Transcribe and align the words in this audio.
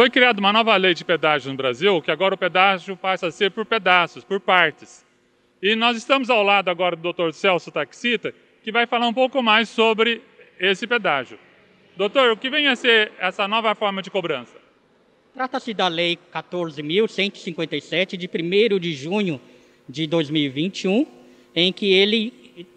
Foi 0.00 0.08
criada 0.08 0.40
uma 0.40 0.50
nova 0.50 0.74
lei 0.78 0.94
de 0.94 1.04
pedágio 1.04 1.50
no 1.50 1.58
Brasil, 1.58 2.00
que 2.00 2.10
agora 2.10 2.34
o 2.34 2.38
pedágio 2.38 2.96
passa 2.96 3.26
a 3.26 3.30
ser 3.30 3.50
por 3.50 3.66
pedaços, 3.66 4.24
por 4.24 4.40
partes. 4.40 5.04
E 5.60 5.76
nós 5.76 5.94
estamos 5.94 6.30
ao 6.30 6.42
lado 6.42 6.70
agora 6.70 6.96
do 6.96 7.12
Dr. 7.12 7.32
Celso 7.32 7.70
Taxita, 7.70 8.32
que 8.64 8.72
vai 8.72 8.86
falar 8.86 9.06
um 9.06 9.12
pouco 9.12 9.42
mais 9.42 9.68
sobre 9.68 10.22
esse 10.58 10.86
pedágio. 10.86 11.38
Doutor, 11.98 12.32
o 12.32 12.36
que 12.38 12.48
vem 12.48 12.66
a 12.68 12.76
ser 12.76 13.12
essa 13.18 13.46
nova 13.46 13.74
forma 13.74 14.00
de 14.00 14.10
cobrança? 14.10 14.56
Trata-se 15.34 15.74
da 15.74 15.86
Lei 15.86 16.18
14.157, 16.32 18.16
de 18.16 18.26
1 18.26 18.78
de 18.78 18.94
junho 18.94 19.38
de 19.86 20.06
2021, 20.06 21.06
em 21.54 21.70
que 21.70 21.92
ele 21.92 22.32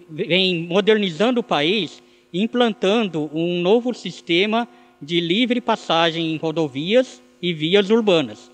vem 0.10 0.68
modernizando 0.68 1.40
o 1.40 1.44
país, 1.44 2.04
implantando 2.34 3.32
um 3.34 3.62
novo 3.62 3.94
sistema 3.94 4.68
de 5.04 5.20
livre 5.20 5.60
passagem 5.60 6.34
em 6.34 6.38
rodovias 6.38 7.22
e 7.42 7.54
vias 7.54 7.90
urbanas. 7.90 8.52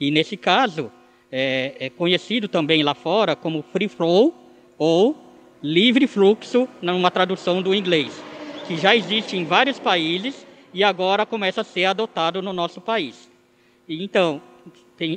E 0.00 0.10
nesse 0.10 0.36
caso, 0.36 0.92
é, 1.30 1.74
é 1.78 1.90
conhecido 1.90 2.48
também 2.48 2.82
lá 2.82 2.94
fora 2.94 3.34
como 3.34 3.64
free 3.72 3.88
flow 3.88 4.34
ou 4.78 5.16
livre 5.62 6.06
fluxo, 6.06 6.68
numa 6.80 7.10
tradução 7.10 7.60
do 7.60 7.74
inglês, 7.74 8.12
que 8.66 8.76
já 8.76 8.94
existe 8.94 9.36
em 9.36 9.44
vários 9.44 9.78
países 9.78 10.46
e 10.72 10.84
agora 10.84 11.26
começa 11.26 11.62
a 11.62 11.64
ser 11.64 11.86
adotado 11.86 12.40
no 12.40 12.52
nosso 12.52 12.80
país. 12.80 13.28
Então, 13.88 14.40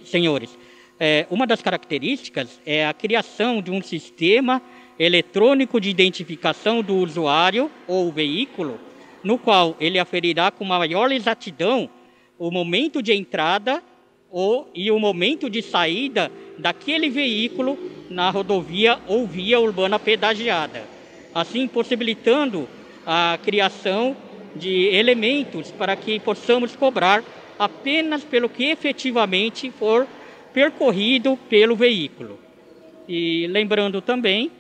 senhores, 0.05 0.57
é, 0.99 1.27
uma 1.29 1.45
das 1.45 1.61
características 1.61 2.59
é 2.65 2.85
a 2.85 2.93
criação 2.93 3.61
de 3.61 3.69
um 3.69 3.81
sistema 3.81 4.61
eletrônico 4.97 5.79
de 5.79 5.89
identificação 5.89 6.81
do 6.81 6.95
usuário 6.95 7.69
ou 7.87 8.11
veículo, 8.11 8.79
no 9.23 9.37
qual 9.37 9.75
ele 9.79 9.99
aferirá 9.99 10.51
com 10.51 10.63
maior 10.65 11.11
exatidão 11.11 11.89
o 12.37 12.49
momento 12.49 13.01
de 13.01 13.13
entrada 13.13 13.83
ou, 14.31 14.69
e 14.73 14.89
o 14.89 14.99
momento 14.99 15.49
de 15.49 15.61
saída 15.61 16.31
daquele 16.57 17.09
veículo 17.09 17.77
na 18.09 18.29
rodovia 18.29 18.99
ou 19.07 19.27
via 19.27 19.59
urbana 19.59 19.99
pedagiada, 19.99 20.83
assim 21.33 21.67
possibilitando 21.67 22.67
a 23.05 23.37
criação 23.43 24.15
de 24.55 24.87
elementos 24.87 25.71
para 25.71 25.95
que 25.95 26.19
possamos 26.19 26.75
cobrar 26.75 27.23
apenas 27.57 28.23
pelo 28.23 28.49
que 28.49 28.65
efetivamente 28.65 29.71
for 29.71 30.07
percorrido 30.53 31.37
pelo 31.49 31.75
veículo. 31.75 32.39
E 33.07 33.47
lembrando 33.47 34.01
também 34.01 34.51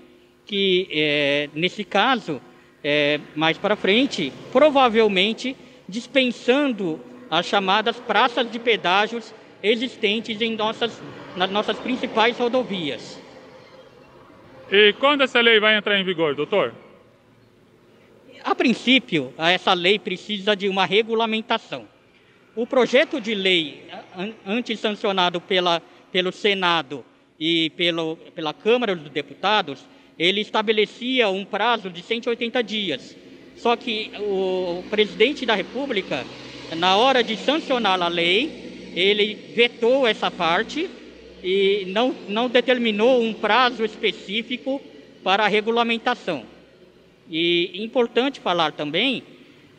que, 0.45 0.87
é, 0.91 1.49
nesse 1.53 1.83
caso, 1.83 2.41
é, 2.83 3.19
mais 3.35 3.57
para 3.57 3.75
frente, 3.75 4.31
provavelmente 4.51 5.55
dispensando 5.87 6.99
as 7.29 7.45
chamadas 7.45 7.97
praças 7.97 8.49
de 8.51 8.59
pedágios 8.59 9.33
existentes 9.63 10.41
em 10.41 10.55
nossas, 10.55 11.01
nas 11.35 11.49
nossas 11.49 11.77
principais 11.79 12.37
rodovias. 12.37 13.21
E 14.71 14.93
quando 14.93 15.21
essa 15.21 15.39
lei 15.41 15.59
vai 15.59 15.77
entrar 15.77 15.99
em 15.99 16.03
vigor, 16.03 16.33
doutor? 16.33 16.73
A 18.43 18.55
princípio, 18.55 19.33
essa 19.37 19.73
lei 19.73 19.99
precisa 19.99 20.55
de 20.55 20.67
uma 20.67 20.85
regulamentação. 20.85 21.87
O 22.55 22.65
projeto 22.65 23.21
de 23.21 23.35
lei, 23.35 23.85
antes 24.45 24.79
sancionado 24.79 25.39
pela, 25.39 25.81
pelo 26.11 26.31
Senado 26.31 27.05
e 27.39 27.69
pelo, 27.71 28.17
pela 28.35 28.53
Câmara 28.53 28.95
dos 28.95 29.09
Deputados, 29.09 29.85
ele 30.21 30.39
estabelecia 30.39 31.29
um 31.29 31.43
prazo 31.43 31.89
de 31.89 32.03
180 32.03 32.61
dias. 32.61 33.17
Só 33.57 33.75
que 33.75 34.11
o 34.19 34.83
presidente 34.87 35.47
da 35.47 35.55
República, 35.55 36.23
na 36.77 36.95
hora 36.95 37.23
de 37.23 37.35
sancionar 37.35 37.99
a 37.99 38.07
lei, 38.07 38.91
ele 38.95 39.33
vetou 39.55 40.05
essa 40.05 40.29
parte 40.29 40.87
e 41.43 41.85
não, 41.87 42.13
não 42.29 42.47
determinou 42.47 43.19
um 43.19 43.33
prazo 43.33 43.83
específico 43.83 44.79
para 45.23 45.45
a 45.45 45.47
regulamentação. 45.47 46.43
E 47.27 47.83
importante 47.83 48.39
falar 48.39 48.73
também 48.73 49.23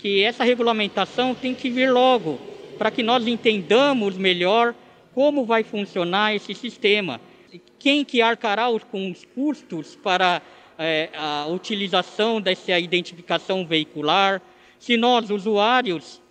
que 0.00 0.24
essa 0.24 0.42
regulamentação 0.42 1.36
tem 1.36 1.54
que 1.54 1.70
vir 1.70 1.92
logo, 1.92 2.40
para 2.76 2.90
que 2.90 3.04
nós 3.04 3.28
entendamos 3.28 4.16
melhor 4.16 4.74
como 5.14 5.44
vai 5.44 5.62
funcionar 5.62 6.34
esse 6.34 6.52
sistema. 6.52 7.20
Quem 7.78 8.04
que 8.04 8.22
arcará 8.22 8.66
com 8.90 9.10
os 9.10 9.24
custos 9.24 9.94
para 9.96 10.40
é, 10.78 11.10
a 11.14 11.46
utilização 11.48 12.40
dessa 12.40 12.78
identificação 12.78 13.66
veicular? 13.66 14.40
Se 14.78 14.96
nós, 14.96 15.30
usuários 15.30 16.22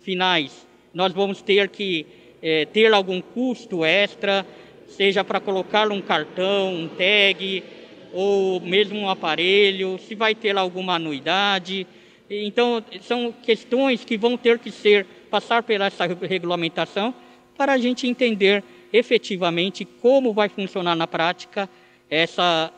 finais, 0.00 0.66
nós 0.94 1.12
vamos 1.12 1.42
ter 1.42 1.68
que 1.68 2.06
é, 2.42 2.64
ter 2.64 2.92
algum 2.94 3.20
custo 3.20 3.84
extra, 3.84 4.46
seja 4.88 5.22
para 5.22 5.38
colocar 5.38 5.90
um 5.90 6.00
cartão, 6.00 6.74
um 6.74 6.88
tag, 6.88 7.62
ou 8.12 8.58
mesmo 8.60 8.98
um 8.98 9.08
aparelho, 9.10 9.98
se 9.98 10.14
vai 10.14 10.34
ter 10.34 10.56
alguma 10.56 10.94
anuidade. 10.94 11.86
Então, 12.28 12.82
são 13.02 13.32
questões 13.32 14.04
que 14.04 14.16
vão 14.16 14.36
ter 14.36 14.58
que 14.58 14.70
ser, 14.70 15.04
passar 15.30 15.62
por 15.62 15.78
essa 15.80 16.06
regulamentação 16.06 17.14
para 17.56 17.74
a 17.74 17.78
gente 17.78 18.06
entender 18.06 18.64
efetivamente 18.92 19.84
como 19.84 20.32
vai 20.32 20.48
funcionar 20.48 20.94
na 20.94 21.06
prática 21.06 21.68
essa, 22.08 22.72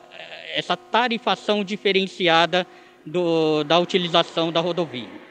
essa 0.55 0.77
tarifação 0.77 1.65
diferenciada 1.65 2.67
do, 3.05 3.65
da 3.65 3.79
utilização 3.79 4.53
da 4.53 4.61
rodovia. 4.61 5.23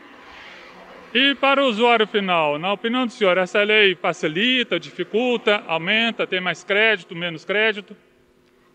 E 1.14 1.36
para 1.36 1.62
o 1.64 1.68
usuário 1.68 2.08
final, 2.08 2.58
na 2.58 2.72
opinião 2.72 3.06
do 3.06 3.12
senhor, 3.12 3.38
essa 3.38 3.62
lei 3.64 3.96
facilita, 3.96 4.80
dificulta, 4.80 5.62
aumenta, 5.68 6.26
tem 6.26 6.40
mais 6.40 6.64
crédito, 6.64 7.14
menos 7.14 7.44
crédito? 7.44 7.96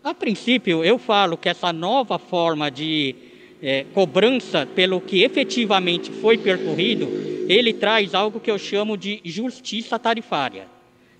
A 0.03 0.13
princípio, 0.13 0.85
eu 0.85 0.99
falo 0.99 1.35
que 1.35 1.49
essa 1.49 1.73
nova 1.73 2.19
forma 2.19 2.69
de 2.69 3.15
é, 3.61 3.85
cobrança 3.93 4.67
pelo 4.67 5.01
que 5.01 5.23
efetivamente 5.23 6.11
foi 6.11 6.37
percorrido, 6.37 7.07
ele 7.49 7.73
traz 7.73 8.13
algo 8.13 8.39
que 8.39 8.51
eu 8.51 8.59
chamo 8.59 8.95
de 8.95 9.19
justiça 9.25 9.97
tarifária. 9.97 10.67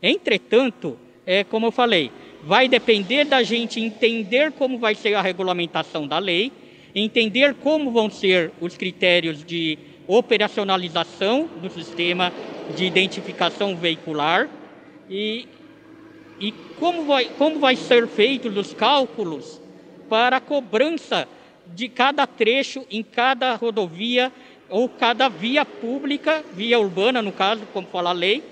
Entretanto, 0.02 0.97
é 1.25 1.44
como 1.44 1.68
eu 1.68 1.72
falei, 1.72 2.12
vai 2.44 2.68
depender 2.68 3.25
da 3.25 3.44
gente 3.44 3.80
entender 3.80 4.52
como 4.52 4.78
vai 4.78 4.96
ser 4.96 5.16
a 5.16 5.22
regulamentação 5.22 6.08
da 6.08 6.19
lei, 6.19 6.52
entender 6.94 7.56
como 7.56 7.91
vão 7.91 8.09
ser 8.09 8.52
os 8.62 8.78
critérios 8.78 9.44
de 9.44 9.78
operacionalização 10.07 11.50
do 11.62 11.69
sistema 11.69 12.31
de 12.75 12.86
identificação 12.86 13.75
veicular 13.75 14.47
e, 15.09 15.47
e 16.40 16.52
como, 16.80 17.03
vai, 17.06 17.25
como 17.38 17.59
vai 17.59 17.75
ser 17.75 18.07
feito 18.07 18.47
os 18.47 18.74
cálculos 18.74 19.59
para 20.07 20.38
a 20.38 20.41
cobrança 20.41 21.28
de 21.68 21.90
cada 21.90 22.25
trecho 22.25 22.86
em 22.90 23.03
cada 23.03 23.56
rodovia 23.56 24.31
ou 24.69 24.88
cada 24.88 25.28
via 25.28 25.66
pública, 25.66 26.44
via 26.53 26.80
urbana 26.80 27.22
no 27.22 27.31
caso, 27.31 27.63
como 27.74 27.88
fala 27.88 28.12
a 28.12 28.13
lei, 28.13 28.44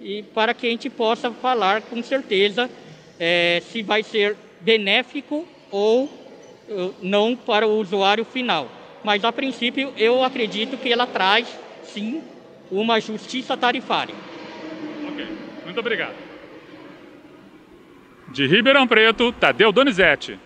e 0.00 0.22
para 0.22 0.54
que 0.54 0.66
a 0.66 0.70
gente 0.70 0.90
possa 0.90 1.30
falar 1.30 1.82
com 1.82 2.02
certeza 2.02 2.70
é, 3.18 3.62
se 3.70 3.82
vai 3.82 4.02
ser 4.02 4.36
benéfico 4.60 5.46
ou 5.70 6.04
uh, 6.04 6.94
não 7.00 7.36
para 7.36 7.66
o 7.66 7.78
usuário 7.78 8.24
final 8.24 8.68
mas 9.04 9.22
a 9.22 9.30
princípio 9.30 9.92
eu 9.98 10.24
acredito 10.24 10.78
que 10.78 10.90
ela 10.90 11.06
traz, 11.06 11.46
sim, 11.84 12.22
uma 12.70 12.98
justiça 12.98 13.54
tarifária. 13.54 14.14
Ok, 15.06 15.26
muito 15.66 15.78
obrigado. 15.78 16.14
De 18.32 18.46
Ribeirão 18.46 18.88
Preto, 18.88 19.30
Tadeu 19.30 19.70
Donizete. 19.70 20.40